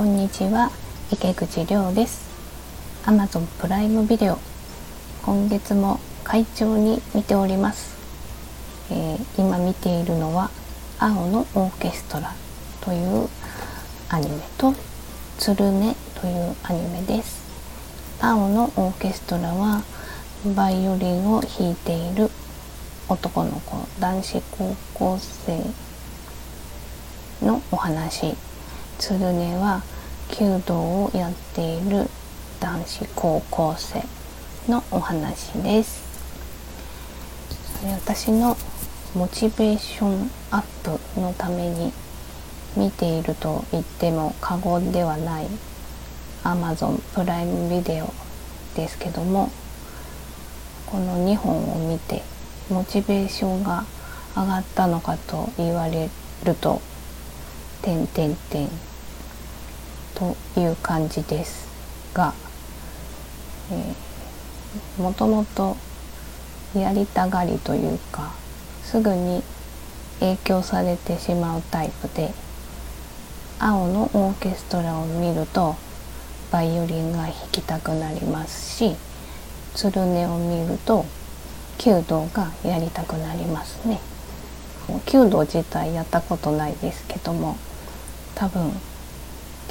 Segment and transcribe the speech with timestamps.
[0.00, 0.70] こんにちは。
[1.12, 2.30] 池口亮です。
[3.04, 4.38] Amazon プライムビデオ
[5.26, 7.98] 今月も快調に見ております、
[8.90, 10.48] えー、今見ているのは
[10.98, 12.32] 青のオーケストラ
[12.80, 13.28] という
[14.08, 14.72] アニメと
[15.36, 17.42] 鶴音というアニメです。
[18.22, 19.82] 青のオーケストラは
[20.56, 22.30] バイオリンを弾いている
[23.10, 25.62] 男の子男子高校生
[27.44, 28.34] のお話
[29.00, 29.82] 鶴音は
[30.28, 32.06] 弓道をやっている
[32.60, 34.02] 男子高校生
[34.70, 36.04] のお話です。
[37.82, 38.58] 私の
[39.14, 41.94] モチベーションアップのために
[42.76, 45.46] 見ていると言っても過言ではない
[46.44, 48.12] Amazon プライムビデオ
[48.76, 49.50] ですけども
[50.84, 52.22] この2本を見て
[52.68, 53.86] モチベーションが
[54.36, 56.10] 上がったのかと言われ
[56.44, 56.82] ると
[57.80, 58.68] 「点点点」
[60.20, 61.66] という感じです
[62.12, 62.34] が、
[63.72, 65.78] えー、もともと
[66.74, 68.34] やりたがりというか
[68.82, 69.42] すぐに
[70.20, 72.32] 影響されてしまうタイプで
[73.58, 75.76] 青のオーケストラを見ると
[76.52, 78.96] バイオリンが弾きたくなりますし
[79.74, 81.06] 鶴音を見ると
[81.78, 84.00] 弓道がやりたくなりますね。
[85.06, 87.56] 弓道自体やったことないですけども
[88.34, 88.72] 多分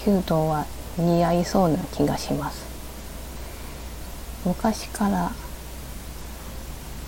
[0.06, 0.66] 弓道は
[0.98, 2.70] 似合いそうな気がします。
[4.46, 5.32] 昔から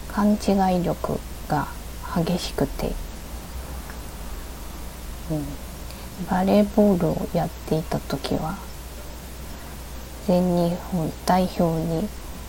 [0.10, 1.18] 勘違い力
[1.48, 1.68] が
[2.16, 2.92] 激しくて、
[5.32, 5.46] うん、
[6.30, 8.58] バレーボールをやっていた時は
[10.28, 12.08] 全日本代表に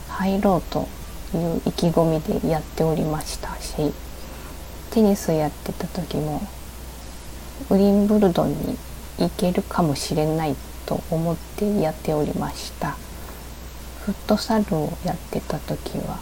[0.08, 0.88] 入ろうと
[1.34, 3.92] いう意気込みでやっておりましたし
[4.90, 6.42] テニスやってた時も
[7.70, 8.76] ウィンブルドンに
[9.18, 12.96] いけるかもしれないと思ってやっておりました。
[14.04, 16.18] フットサルをやってた時は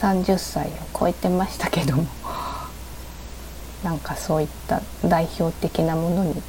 [0.00, 2.06] 30歳を超えてましたけども
[3.84, 6.42] なんかそういった代表的なものに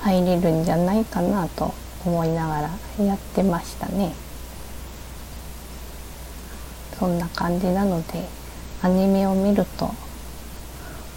[0.00, 1.72] 入れるんじゃないかなと
[2.04, 4.12] 思いながらやってましたね。
[6.98, 8.24] そんな感じなので
[8.82, 9.94] アニメを見ると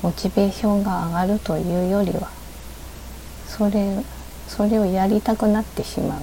[0.02, 2.30] モチベーションが上がるというよりは
[3.58, 4.04] それ
[4.48, 6.22] それをやりたくなってしまう。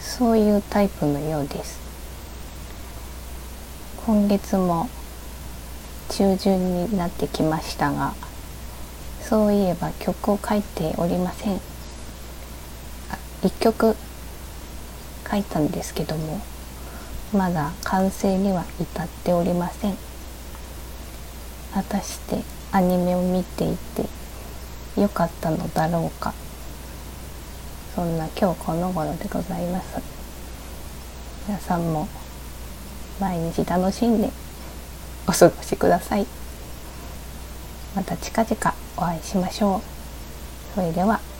[0.00, 1.80] そういうタイプのようです。
[4.04, 4.90] 今月も
[6.10, 8.14] 中旬になってきましたが
[9.22, 11.60] そういえば曲を書いておりません。
[13.42, 13.96] 1曲
[15.30, 16.40] 書いたんですけども
[17.32, 19.96] まだ完成には至っておりません。
[21.72, 22.42] 果たして
[22.72, 24.06] アニメを見ていて
[24.96, 26.34] 良かったのだろうか。
[27.94, 30.00] そんな今日この頃でございます。
[31.46, 32.08] 皆さんも
[33.20, 34.30] 毎日楽しんで
[35.26, 36.26] お過ごしください。
[37.94, 39.80] また近々お会いしましょう。
[40.74, 41.31] それでは。